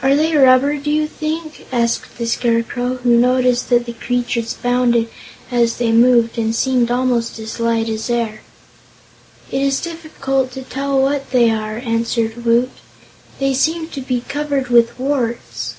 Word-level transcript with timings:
"Are 0.00 0.14
they 0.14 0.36
rubber, 0.36 0.76
do 0.76 0.92
you 0.92 1.08
think?" 1.08 1.66
asked 1.72 2.18
the 2.18 2.26
Scarecrow, 2.28 2.98
who 3.02 3.16
noticed 3.18 3.68
that 3.70 3.84
the 3.84 3.94
creatures 3.94 4.54
bounded, 4.54 5.08
as 5.50 5.78
they 5.78 5.90
moved, 5.90 6.38
and 6.38 6.54
seemed 6.54 6.88
almost 6.88 7.40
as 7.40 7.58
light 7.58 7.88
as 7.88 8.08
air. 8.08 8.42
"It 9.50 9.60
is 9.62 9.80
difficult 9.80 10.52
to 10.52 10.62
tell 10.62 11.00
what 11.02 11.32
they 11.32 11.50
are," 11.50 11.78
answered 11.78 12.44
Woot, 12.44 12.70
"they 13.40 13.54
seem 13.54 13.88
to 13.88 14.00
be 14.00 14.20
covered 14.28 14.68
with 14.68 14.96
warts." 15.00 15.74